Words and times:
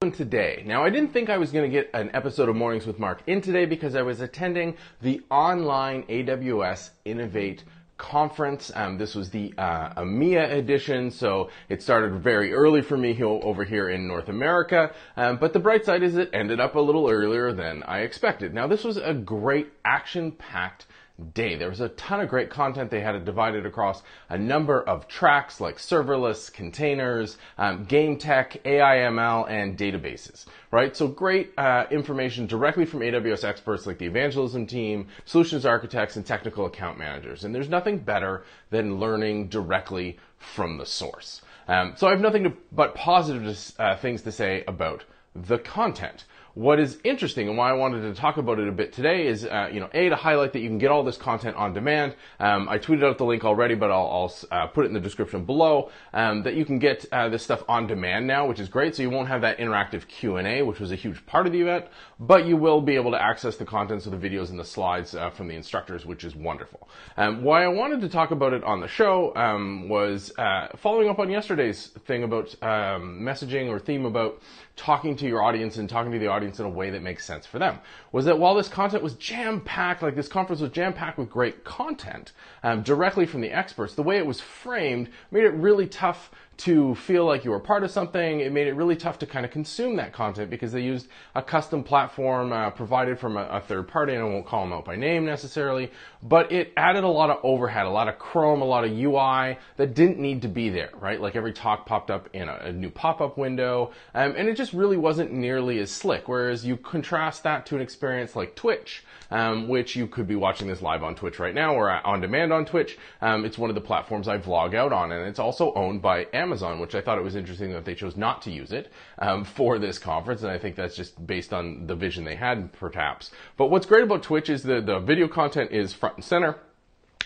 today. 0.00 0.62
Now, 0.64 0.82
I 0.82 0.88
didn't 0.88 1.12
think 1.12 1.28
I 1.28 1.36
was 1.36 1.52
going 1.52 1.70
to 1.70 1.76
get 1.76 1.90
an 1.92 2.10
episode 2.14 2.48
of 2.48 2.56
Mornings 2.56 2.86
with 2.86 2.98
Mark 2.98 3.20
in 3.26 3.42
today 3.42 3.66
because 3.66 3.94
I 3.94 4.00
was 4.00 4.22
attending 4.22 4.78
the 5.02 5.20
online 5.30 6.04
AWS 6.04 6.88
Innovate 7.04 7.64
conference. 7.98 8.72
Um, 8.74 8.96
this 8.96 9.14
was 9.14 9.28
the 9.28 9.52
uh, 9.58 10.00
EMEA 10.00 10.52
edition, 10.52 11.10
so 11.10 11.50
it 11.68 11.82
started 11.82 12.22
very 12.22 12.54
early 12.54 12.80
for 12.80 12.96
me 12.96 13.22
over 13.22 13.62
here 13.62 13.90
in 13.90 14.08
North 14.08 14.30
America. 14.30 14.94
Um, 15.18 15.36
but 15.36 15.52
the 15.52 15.60
bright 15.60 15.84
side 15.84 16.02
is 16.02 16.16
it 16.16 16.30
ended 16.32 16.60
up 16.60 16.76
a 16.76 16.80
little 16.80 17.10
earlier 17.10 17.52
than 17.52 17.82
I 17.82 17.98
expected. 17.98 18.54
Now, 18.54 18.66
this 18.68 18.84
was 18.84 18.96
a 18.96 19.12
great 19.12 19.70
action-packed 19.84 20.86
day. 21.32 21.56
There 21.56 21.68
was 21.68 21.80
a 21.80 21.88
ton 21.90 22.20
of 22.20 22.28
great 22.28 22.50
content. 22.50 22.90
They 22.90 23.00
had 23.00 23.14
it 23.14 23.24
divided 23.24 23.66
across 23.66 24.02
a 24.28 24.38
number 24.38 24.82
of 24.82 25.08
tracks 25.08 25.60
like 25.60 25.76
serverless, 25.76 26.52
containers, 26.52 27.36
um, 27.58 27.84
game 27.84 28.18
tech, 28.18 28.62
AIML, 28.64 29.48
and 29.48 29.78
databases, 29.78 30.46
right? 30.70 30.96
So 30.96 31.08
great 31.08 31.52
uh, 31.58 31.86
information 31.90 32.46
directly 32.46 32.84
from 32.84 33.00
AWS 33.00 33.44
experts 33.44 33.86
like 33.86 33.98
the 33.98 34.06
evangelism 34.06 34.66
team, 34.66 35.08
solutions 35.24 35.66
architects, 35.66 36.16
and 36.16 36.26
technical 36.26 36.66
account 36.66 36.98
managers. 36.98 37.44
And 37.44 37.54
there's 37.54 37.68
nothing 37.68 37.98
better 37.98 38.44
than 38.70 38.98
learning 38.98 39.48
directly 39.48 40.18
from 40.38 40.78
the 40.78 40.86
source. 40.86 41.42
Um, 41.68 41.94
so 41.96 42.08
I 42.08 42.10
have 42.10 42.20
nothing 42.20 42.44
to, 42.44 42.52
but 42.72 42.94
positive 42.94 43.56
uh, 43.78 43.96
things 43.96 44.22
to 44.22 44.32
say 44.32 44.64
about 44.66 45.04
the 45.34 45.58
content. 45.58 46.24
What 46.60 46.78
is 46.78 46.98
interesting 47.04 47.48
and 47.48 47.56
why 47.56 47.70
I 47.70 47.72
wanted 47.72 48.02
to 48.02 48.20
talk 48.20 48.36
about 48.36 48.58
it 48.58 48.68
a 48.68 48.72
bit 48.72 48.92
today 48.92 49.26
is, 49.26 49.46
uh, 49.46 49.70
you 49.72 49.80
know, 49.80 49.88
A, 49.94 50.10
to 50.10 50.14
highlight 50.14 50.52
that 50.52 50.60
you 50.60 50.68
can 50.68 50.76
get 50.76 50.90
all 50.90 51.02
this 51.02 51.16
content 51.16 51.56
on 51.56 51.72
demand. 51.72 52.14
Um, 52.38 52.68
I 52.68 52.76
tweeted 52.76 53.02
out 53.02 53.16
the 53.16 53.24
link 53.24 53.46
already, 53.46 53.74
but 53.74 53.90
I'll, 53.90 54.06
I'll 54.06 54.34
uh, 54.50 54.66
put 54.66 54.84
it 54.84 54.88
in 54.88 54.92
the 54.92 55.00
description 55.00 55.46
below, 55.46 55.90
um, 56.12 56.42
that 56.42 56.56
you 56.56 56.66
can 56.66 56.78
get 56.78 57.06
uh, 57.12 57.30
this 57.30 57.42
stuff 57.42 57.62
on 57.66 57.86
demand 57.86 58.26
now, 58.26 58.46
which 58.46 58.60
is 58.60 58.68
great. 58.68 58.94
So 58.94 59.00
you 59.02 59.08
won't 59.08 59.28
have 59.28 59.40
that 59.40 59.56
interactive 59.56 60.06
Q&A, 60.06 60.60
which 60.60 60.80
was 60.80 60.92
a 60.92 60.96
huge 60.96 61.24
part 61.24 61.46
of 61.46 61.54
the 61.54 61.62
event, 61.62 61.86
but 62.18 62.44
you 62.44 62.58
will 62.58 62.82
be 62.82 62.94
able 62.94 63.12
to 63.12 63.22
access 63.22 63.56
the 63.56 63.64
contents 63.64 64.04
of 64.04 64.12
the 64.12 64.28
videos 64.28 64.50
and 64.50 64.58
the 64.58 64.64
slides 64.66 65.14
uh, 65.14 65.30
from 65.30 65.48
the 65.48 65.54
instructors, 65.54 66.04
which 66.04 66.24
is 66.24 66.36
wonderful. 66.36 66.90
Um, 67.16 67.42
why 67.42 67.64
I 67.64 67.68
wanted 67.68 68.02
to 68.02 68.10
talk 68.10 68.32
about 68.32 68.52
it 68.52 68.64
on 68.64 68.80
the 68.80 68.88
show 68.88 69.34
um, 69.34 69.88
was 69.88 70.30
uh, 70.36 70.68
following 70.76 71.08
up 71.08 71.20
on 71.20 71.30
yesterday's 71.30 71.86
thing 72.04 72.22
about 72.22 72.54
um, 72.62 73.22
messaging 73.22 73.70
or 73.70 73.78
theme 73.78 74.04
about 74.04 74.42
talking 74.76 75.14
to 75.14 75.26
your 75.26 75.42
audience 75.42 75.76
and 75.76 75.88
talking 75.88 76.10
to 76.10 76.18
the 76.18 76.26
audience 76.26 76.49
in 76.58 76.66
a 76.66 76.70
way 76.70 76.90
that 76.90 77.02
makes 77.02 77.24
sense 77.24 77.46
for 77.46 77.58
them. 77.58 77.78
Was 78.12 78.24
that 78.24 78.38
while 78.38 78.54
this 78.54 78.68
content 78.68 79.02
was 79.02 79.14
jam 79.14 79.60
packed, 79.60 80.02
like 80.02 80.16
this 80.16 80.28
conference 80.28 80.60
was 80.60 80.70
jam 80.72 80.92
packed 80.92 81.18
with 81.18 81.30
great 81.30 81.64
content 81.64 82.32
um, 82.62 82.82
directly 82.82 83.26
from 83.26 83.40
the 83.40 83.52
experts, 83.52 83.94
the 83.94 84.02
way 84.02 84.16
it 84.16 84.26
was 84.26 84.40
framed 84.40 85.08
made 85.30 85.44
it 85.44 85.54
really 85.54 85.86
tough 85.86 86.30
to 86.60 86.94
feel 86.94 87.24
like 87.24 87.42
you 87.42 87.50
were 87.50 87.58
part 87.58 87.84
of 87.84 87.90
something. 87.90 88.40
It 88.40 88.52
made 88.52 88.66
it 88.66 88.74
really 88.74 88.94
tough 88.94 89.18
to 89.20 89.26
kind 89.26 89.46
of 89.46 89.50
consume 89.50 89.96
that 89.96 90.12
content 90.12 90.50
because 90.50 90.72
they 90.72 90.82
used 90.82 91.08
a 91.34 91.40
custom 91.40 91.82
platform 91.82 92.52
uh, 92.52 92.68
provided 92.68 93.18
from 93.18 93.38
a, 93.38 93.44
a, 93.44 93.60
third 93.62 93.88
party, 93.88 94.12
and 94.12 94.22
I 94.22 94.26
won't 94.26 94.44
call 94.44 94.64
them 94.64 94.74
out 94.74 94.84
by 94.84 94.94
name 94.94 95.24
necessarily, 95.24 95.90
but 96.22 96.52
it 96.52 96.74
added 96.76 97.02
a 97.02 97.08
lot 97.08 97.30
of 97.30 97.38
overhead, 97.42 97.86
a 97.86 97.90
lot 97.90 98.08
of 98.08 98.18
Chrome, 98.18 98.60
a 98.60 98.66
lot 98.66 98.84
of 98.84 98.90
UI 98.90 99.56
that 99.78 99.94
didn't 99.94 100.18
need 100.18 100.42
to 100.42 100.48
be 100.48 100.68
there, 100.68 100.90
right? 101.00 101.18
Like 101.18 101.34
every 101.34 101.54
talk 101.54 101.86
popped 101.86 102.10
up 102.10 102.28
in 102.34 102.46
a, 102.46 102.56
a 102.64 102.72
new 102.72 102.90
pop-up 102.90 103.38
window, 103.38 103.92
um, 104.14 104.34
and 104.36 104.46
it 104.46 104.54
just 104.54 104.74
really 104.74 104.98
wasn't 104.98 105.32
nearly 105.32 105.78
as 105.78 105.90
slick. 105.90 106.28
Whereas 106.30 106.64
you 106.64 106.76
contrast 106.76 107.42
that 107.42 107.66
to 107.66 107.74
an 107.74 107.82
experience 107.82 108.36
like 108.36 108.54
Twitch, 108.54 109.02
um, 109.32 109.66
which 109.66 109.96
you 109.96 110.06
could 110.06 110.28
be 110.28 110.36
watching 110.36 110.68
this 110.68 110.80
live 110.80 111.02
on 111.02 111.16
Twitch 111.16 111.40
right 111.40 111.52
now 111.52 111.74
or 111.74 111.90
on 111.90 112.20
demand 112.20 112.52
on 112.52 112.64
Twitch. 112.64 112.96
Um, 113.20 113.44
it's 113.44 113.58
one 113.58 113.68
of 113.68 113.74
the 113.74 113.80
platforms 113.80 114.28
I 114.28 114.38
vlog 114.38 114.72
out 114.76 114.92
on, 114.92 115.10
and 115.10 115.26
it's 115.26 115.40
also 115.40 115.74
owned 115.74 116.02
by 116.02 116.28
Amazon, 116.32 116.78
which 116.78 116.94
I 116.94 117.00
thought 117.00 117.18
it 117.18 117.24
was 117.24 117.34
interesting 117.34 117.72
that 117.72 117.84
they 117.84 117.96
chose 117.96 118.16
not 118.16 118.42
to 118.42 118.52
use 118.52 118.70
it 118.70 118.92
um, 119.18 119.42
for 119.42 119.80
this 119.80 119.98
conference, 119.98 120.42
and 120.42 120.52
I 120.52 120.58
think 120.58 120.76
that's 120.76 120.94
just 120.94 121.26
based 121.26 121.52
on 121.52 121.88
the 121.88 121.96
vision 121.96 122.22
they 122.22 122.36
had, 122.36 122.72
perhaps. 122.74 123.32
But 123.56 123.72
what's 123.72 123.86
great 123.86 124.04
about 124.04 124.22
Twitch 124.22 124.48
is 124.48 124.62
the, 124.62 124.80
the 124.80 125.00
video 125.00 125.26
content 125.26 125.72
is 125.72 125.92
front 125.92 126.14
and 126.14 126.24
center. 126.24 126.60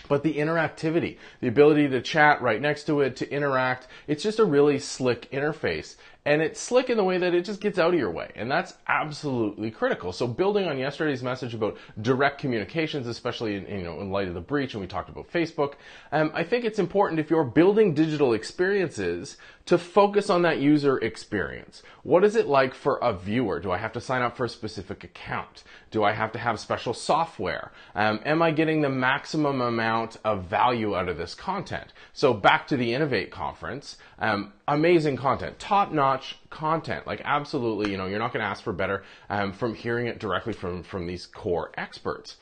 But 0.07 0.21
the 0.21 0.35
interactivity, 0.35 1.17
the 1.41 1.47
ability 1.47 1.87
to 1.89 2.01
chat 2.01 2.41
right 2.41 2.61
next 2.61 2.83
to 2.85 3.01
it, 3.01 3.15
to 3.17 3.31
interact, 3.31 3.87
it's 4.07 4.21
just 4.21 4.37
a 4.37 4.45
really 4.45 4.77
slick 4.77 5.29
interface 5.31 5.95
and 6.25 6.41
it's 6.41 6.59
slick 6.59 6.89
in 6.89 6.97
the 6.97 7.03
way 7.03 7.17
that 7.17 7.33
it 7.33 7.45
just 7.45 7.61
gets 7.61 7.77
out 7.77 7.93
of 7.93 7.99
your 7.99 8.11
way 8.11 8.31
and 8.35 8.49
that's 8.49 8.75
absolutely 8.87 9.71
critical. 9.71 10.11
So 10.11 10.27
building 10.27 10.67
on 10.67 10.77
yesterday's 10.77 11.23
message 11.23 11.53
about 11.53 11.77
direct 12.01 12.39
communications 12.39 13.07
especially 13.07 13.55
in, 13.55 13.67
you 13.67 13.83
know 13.83 13.99
in 14.01 14.09
light 14.09 14.27
of 14.27 14.33
the 14.33 14.41
breach 14.41 14.73
and 14.73 14.81
we 14.81 14.87
talked 14.87 15.09
about 15.09 15.31
facebook 15.31 15.73
um, 16.11 16.31
i 16.33 16.43
think 16.43 16.65
it's 16.65 16.79
important 16.79 17.19
if 17.19 17.29
you're 17.29 17.43
building 17.43 17.93
digital 17.93 18.33
experiences 18.33 19.37
to 19.65 19.77
focus 19.79 20.29
on 20.29 20.43
that 20.43 20.59
user 20.59 20.99
experience. 20.99 21.81
What 22.03 22.23
is 22.23 22.35
it 22.35 22.45
like 22.45 22.75
for 22.75 22.97
a 22.97 23.13
viewer? 23.13 23.59
Do 23.59 23.71
i 23.71 23.77
have 23.77 23.93
to 23.93 24.01
sign 24.01 24.21
up 24.21 24.37
for 24.37 24.45
a 24.45 24.49
specific 24.49 25.03
account? 25.03 25.63
Do 25.91 26.03
i 26.03 26.11
have 26.11 26.31
to 26.33 26.39
have 26.39 26.59
special 26.59 26.93
software? 26.93 27.71
Um, 27.95 28.19
am 28.25 28.41
i 28.41 28.51
getting 28.51 28.81
the 28.81 28.89
maximum 28.89 29.61
amount 29.61 30.17
of 30.23 30.45
value 30.45 30.95
out 30.95 31.09
of 31.09 31.17
this 31.17 31.33
content? 31.33 31.93
So 32.13 32.33
back 32.33 32.67
to 32.67 32.77
the 32.77 32.93
innovate 32.93 33.31
conference 33.31 33.97
um, 34.19 34.53
amazing 34.67 35.17
content 35.17 35.57
top 35.59 35.91
notch 35.91 36.14
content. 36.49 37.07
Like 37.07 37.21
absolutely, 37.23 37.91
you 37.91 37.97
know, 37.97 38.05
you're 38.05 38.19
not 38.19 38.33
going 38.33 38.43
to 38.43 38.47
ask 38.47 38.63
for 38.63 38.73
better 38.73 39.03
um, 39.29 39.53
from 39.53 39.75
hearing 39.75 40.07
it 40.07 40.19
directly 40.19 40.53
from 40.53 40.83
from 40.83 41.07
these 41.07 41.25
core 41.25 41.71
experts 41.77 42.37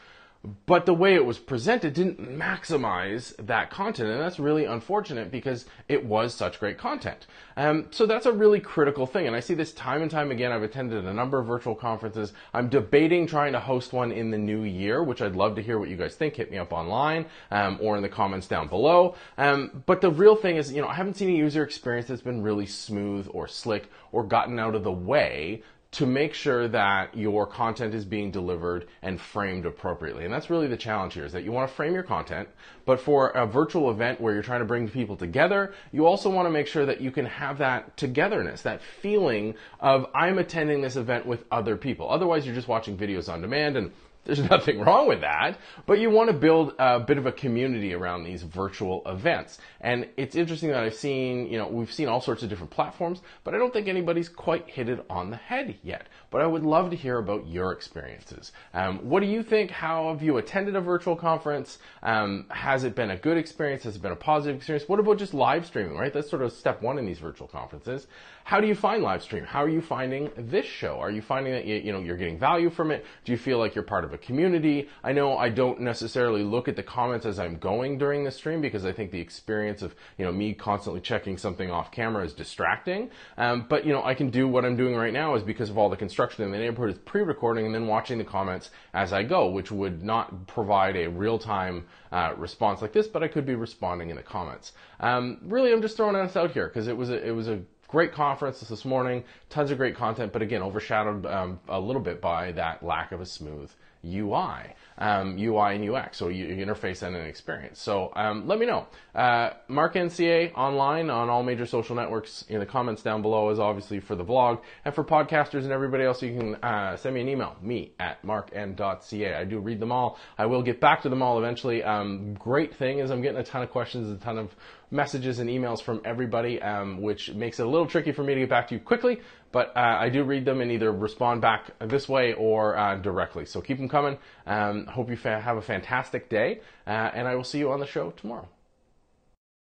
but 0.66 0.86
the 0.86 0.94
way 0.94 1.14
it 1.16 1.26
was 1.26 1.40
presented 1.40 1.94
didn't 1.94 2.20
maximize 2.20 3.34
that 3.38 3.70
content, 3.70 4.09
and 4.09 4.20
that's 4.20 4.40
really 4.40 4.66
unfortunate 4.66 5.31
because 5.31 5.66
it 5.88 6.06
was 6.06 6.34
such 6.34 6.59
great 6.59 6.78
content. 6.78 7.28
Um, 7.56 7.88
so 7.92 8.06
that's 8.06 8.26
a 8.26 8.34
really 8.34 8.59
critical 8.59 9.06
thing, 9.06 9.26
and 9.26 9.38
I 9.38 9.40
see 9.40 9.53
this 9.53 9.72
time 9.72 10.02
and 10.02 10.12
time 10.12 10.32
again. 10.32 10.52
I've 10.52 10.64
attended 10.64 11.06
a 11.06 11.14
number 11.14 11.40
of 11.40 11.48
virtual 11.48 11.76
conferences. 11.76 12.34
I'm 12.53 12.68
debating 12.68 13.26
trying 13.26 13.53
to 13.53 13.59
host 13.62 13.94
one 13.94 14.12
in 14.12 14.32
the 14.32 14.38
new 14.38 14.64
year, 14.64 15.02
which 15.02 15.22
I'd 15.22 15.38
love 15.38 15.56
to 15.56 15.62
hear 15.62 15.80
what 15.80 15.88
you 15.88 15.96
guys 15.96 16.16
think. 16.16 16.36
Hit 16.36 16.52
me 16.52 16.58
up 16.58 16.74
online 16.74 17.26
um, 17.50 17.78
or 17.82 17.96
in 17.96 18.02
the 18.02 18.09
comments 18.09 18.48
down 18.48 18.68
below. 18.68 19.16
Um, 19.38 19.84
but 19.86 20.02
the 20.02 20.12
real 20.12 20.36
thing 20.36 20.58
is, 20.58 20.74
you 20.74 20.82
know, 20.82 20.90
I 20.90 20.96
haven't 20.96 21.16
seen 21.16 21.30
a 21.30 21.38
user 21.38 21.64
experience 21.64 22.08
that's 22.08 22.22
been 22.22 22.42
really 22.42 22.66
smooth 22.66 23.30
or 23.32 23.48
slick 23.48 23.90
or 24.12 24.26
gotten 24.26 24.59
out 24.59 24.76
of 24.76 24.84
the 24.84 24.92
way 24.92 25.64
to 25.94 26.08
make 26.08 26.34
sure 26.34 26.68
that 26.68 27.16
your 27.16 27.46
content 27.46 27.94
is 27.94 28.04
being 28.04 28.31
delivered 28.31 28.88
and 29.04 29.22
framed 29.22 29.66
appropriately. 29.66 30.26
And 30.26 30.34
that's 30.34 30.50
really 30.50 30.68
the 30.68 30.78
challenge 30.78 31.14
here 31.14 31.26
is 31.26 31.31
that 31.34 31.44
you 31.44 31.52
want 31.52 31.70
to 31.70 31.76
frame 31.76 31.94
your 31.94 32.04
content, 32.04 32.50
but 32.86 33.00
for 33.00 33.30
a 33.30 33.46
virtual 33.46 33.92
event 33.92 34.20
where 34.20 34.34
you're 34.34 34.42
trying 34.42 34.62
to 34.62 34.66
bring 34.66 34.90
people 34.90 35.16
together, 35.16 35.74
you 35.92 36.08
also 36.08 36.30
want 36.32 36.48
to 36.48 36.50
make 36.50 36.66
sure 36.66 36.86
that 36.86 37.00
you 37.00 37.12
can 37.12 37.28
have 37.28 37.59
that 37.59 37.96
togetherness, 37.96 38.64
that 38.64 38.82
feeling 38.82 39.53
of 39.80 40.08
I'm 40.16 40.40
attending 40.40 40.82
this 40.82 40.96
event 40.96 41.28
with 41.28 41.46
other 41.52 41.78
people. 41.78 42.09
Otherwise, 42.09 42.46
you're 42.46 42.56
just 42.56 42.68
watching 42.68 42.98
videos 42.98 43.32
on 43.32 43.42
demand 43.42 43.78
and 43.78 43.92
there's 44.25 44.39
nothing 44.50 44.79
wrong 44.79 45.07
with 45.07 45.22
that, 45.22 45.57
but 45.85 46.00
you 46.00 46.09
want 46.09 46.29
to 46.29 46.34
build 46.34 46.73
a 46.79 47.00
bit 47.00 47.17
of 47.17 47.25
a 47.25 47.31
community 47.31 47.94
around 47.94 48.23
these 48.23 48.44
virtual 48.44 49.01
events. 49.06 49.59
And 49.81 50.07
it's 50.17 50.35
interesting 50.35 50.69
that 50.69 50.84
I've 50.84 50.95
seen, 50.95 51.47
you 51.47 51.57
know, 51.57 51.67
we've 51.67 51.91
seen 51.91 52.07
all 52.07 52.22
sorts 52.22 52.44
of 52.44 52.50
different 52.50 52.72
platforms, 52.72 53.22
but 53.44 53.53
I 53.53 53.57
don't 53.57 53.73
think 53.73 53.88
anybody's 53.88 54.29
quite 54.29 54.69
hit 54.69 54.89
it 54.89 55.06
on 55.09 55.29
the 55.29 55.38
head 55.38 55.78
yet. 55.84 56.07
But 56.29 56.41
I 56.41 56.47
would 56.47 56.63
love 56.63 56.89
to 56.89 56.95
hear 56.95 57.19
about 57.19 57.47
your 57.47 57.72
experiences. 57.72 58.51
Um, 58.73 59.00
what 59.09 59.19
do 59.19 59.28
you 59.28 59.44
think? 59.44 59.72
How 59.72 60.09
have 60.09 60.23
you 60.23 60.38
attended 60.38 60.75
a 60.75 60.81
virtual 60.81 61.16
conference? 61.16 61.78
Um, 62.01 62.45
has 62.50 62.84
it 62.84 62.95
been 62.95 63.11
a 63.11 63.17
good 63.17 63.38
experience? 63.38 63.84
Has 63.84 63.95
it 63.95 64.01
been 64.01 64.11
a 64.11 64.16
positive 64.16 64.55
experience? 64.55 64.88
What 64.88 65.00
about 65.00 65.17
just 65.17 65.34
live 65.34 65.66
streaming, 65.66 65.97
right? 65.97 66.13
That's 66.13 66.29
sort 66.29 66.41
of 66.41 66.51
step 66.51 66.81
one 66.81 66.97
in 66.97 67.05
these 67.05 67.19
virtual 67.19 67.47
conferences. 67.47 68.07
How 68.45 68.59
do 68.59 68.67
you 68.67 68.75
find 68.75 69.03
live 69.03 69.23
stream? 69.23 69.44
How 69.45 69.63
are 69.63 69.69
you 69.69 69.81
finding 69.81 70.29
this 70.35 70.66
show? 70.66 71.00
Are 71.00 71.11
you 71.11 71.22
finding 71.22 71.53
that 71.53 71.66
you, 71.66 71.75
you 71.75 71.91
know, 71.91 72.00
you're 72.00 72.17
getting 72.17 72.38
value 72.38 72.69
from 72.69 72.91
it? 72.91 73.05
Do 73.25 73.31
you 73.31 73.38
feel 73.38 73.57
like 73.57 73.75
you're 73.75 73.84
part 73.84 74.03
of 74.03 74.12
a 74.13 74.18
community. 74.18 74.90
I 75.03 75.12
know 75.12 75.38
I 75.38 75.50
don't 75.50 75.81
necessarily 75.81 76.44
look 76.44 76.68
at 76.68 76.75
the 76.75 76.84
comments 76.84 77.25
as 77.25 77.40
I'm 77.40 77.57
going 77.57 77.97
during 77.97 78.24
the 78.24 78.31
stream 78.31 78.62
because 78.62 78.85
I 78.85 78.91
think 78.91 79.12
the 79.12 79.19
experience 79.19 79.81
of 79.81 79.96
you 80.18 80.25
know 80.25 80.31
me 80.31 80.53
constantly 80.53 81.01
checking 81.01 81.38
something 81.38 81.69
off 81.72 81.91
camera 81.91 82.23
is 82.23 82.34
distracting. 82.34 83.09
Um, 83.38 83.66
but 83.69 83.85
you 83.85 83.94
know 83.94 84.03
I 84.03 84.13
can 84.13 84.29
do 84.29 84.47
what 84.47 84.66
I'm 84.66 84.75
doing 84.75 84.96
right 84.96 85.13
now 85.13 85.35
is 85.35 85.44
because 85.44 85.69
of 85.69 85.78
all 85.78 85.90
the 85.90 85.97
construction 85.97 86.43
in 86.43 86.52
the 86.52 86.58
neighborhood 86.58 86.91
is 86.96 86.99
pre-recording 86.99 87.66
and 87.66 87.76
then 87.76 87.88
watching 87.88 88.17
the 88.17 88.23
comments 88.23 88.72
as 88.93 89.14
I 89.14 89.23
go, 89.23 89.49
which 89.49 89.72
would 89.72 90.03
not 90.03 90.47
provide 90.47 90.96
a 90.96 91.08
real-time 91.08 91.85
uh, 92.11 92.34
response 92.38 92.82
like 92.82 92.93
this, 92.93 93.08
but 93.08 93.23
I 93.23 93.28
could 93.28 93.46
be 93.46 93.55
responding 93.55 94.09
in 94.09 94.16
the 94.16 94.23
comments. 94.23 94.73
Um, 94.99 95.40
really, 95.43 95.73
I'm 95.73 95.82
just 95.82 95.97
throwing 95.97 96.14
this 96.14 96.35
out 96.35 96.52
here 96.52 96.67
because 96.67 96.88
it 96.88 96.96
was 96.96 97.09
a, 97.09 97.28
it 97.28 97.32
was 97.32 97.47
a 97.47 97.61
great 97.88 98.11
conference 98.11 98.59
this 98.59 98.85
morning, 98.85 99.23
tons 99.49 99.70
of 99.70 99.78
great 99.78 99.96
content, 99.96 100.34
but 100.34 100.41
again, 100.41 100.64
overshadowed 100.64 101.26
um, 101.28 101.59
a 101.67 101.79
little 101.79 102.02
bit 102.02 102.20
by 102.20 102.52
that 102.52 102.84
lack 102.84 103.11
of 103.11 103.22
a 103.22 103.26
smooth 103.26 103.70
UI, 104.05 104.76
um, 104.97 105.38
UI 105.38 105.76
and 105.76 105.90
UX, 105.90 106.17
so 106.17 106.28
interface 106.28 107.03
and 107.03 107.16
an 107.16 107.26
experience. 107.26 107.79
So 107.79 108.11
um, 108.16 108.47
let 108.47 108.59
me 108.59 108.66
know. 108.66 108.88
Uh, 109.16 109.52
Mark 109.67 109.96
NCA 109.96 110.53
online 110.55 111.09
on 111.09 111.29
all 111.29 111.44
major 111.44 111.66
social 111.66 111.96
networks. 111.96 112.44
In 112.50 112.59
the 112.59 112.66
comments 112.66 113.02
down 113.02 113.22
below 113.22 113.50
is 113.50 113.59
obviously 113.59 114.00
for 114.00 114.16
the 114.16 114.26
vlog, 114.26 114.61
and 114.85 114.94
for 114.94 115.03
podcasters 115.03 115.64
and 115.64 115.72
everybody 115.72 116.03
else, 116.03 116.22
you 116.22 116.38
can 116.38 116.55
uh, 116.55 116.97
send 116.97 117.16
me 117.16 117.22
an 117.22 117.29
email, 117.29 117.55
me 117.61 117.94
at 118.00 118.22
markn.ca. 118.23 119.34
I 119.34 119.44
do 119.46 119.59
read 119.59 119.79
them 119.79 119.91
all. 119.91 120.20
I 120.38 120.46
will 120.46 120.64
get 120.64 120.79
back 120.79 121.02
to 121.03 121.09
them 121.09 121.22
all 121.22 121.38
eventually. 121.38 121.84
Um, 121.84 122.34
great 122.35 122.76
thing 122.76 123.00
is 123.00 123.11
I'm 123.11 123.22
getting 123.22 123.40
a 123.40 123.44
ton 123.44 123.64
of 123.64 123.72
questions, 123.72 124.09
a 124.09 124.23
ton 124.23 124.38
of 124.38 124.55
messages 124.91 125.40
and 125.40 125.50
emails 125.50 125.82
from 125.82 126.02
everybody, 126.05 126.61
um, 126.61 127.02
which 127.02 127.34
makes 127.34 127.59
it 127.59 127.66
a 127.66 127.70
little 127.70 127.88
tricky 127.88 128.11
for 128.11 128.23
me 128.23 128.35
to 128.35 128.41
get 128.41 128.50
back 128.50 128.67
to 128.67 128.76
you 128.76 128.79
quickly. 128.79 129.20
But 129.53 129.72
uh, 129.78 129.97
I 130.00 130.09
do 130.09 130.23
read 130.23 130.44
them 130.44 130.59
and 130.59 130.70
either 130.70 130.91
respond 130.91 131.40
back 131.40 131.72
this 131.79 132.09
way 132.09 132.34
or 132.34 132.76
uh, 132.76 132.96
directly. 132.97 133.46
So 133.46 133.61
keep 133.61 133.78
them 133.78 133.88
coming. 133.88 134.17
Um, 134.46 134.88
hope 134.88 135.09
you 135.09 135.16
fa- 135.16 135.40
have 135.40 135.55
a 135.55 135.61
fantastic 135.61 136.28
day, 136.28 136.59
uh, 136.85 136.90
and 137.14 137.26
I 137.26 137.35
will 137.35 137.46
see 137.46 137.59
you 137.59 137.72
on 137.72 137.79
the 137.79 137.85
show 137.85 138.11
tomorrow. 138.11 138.50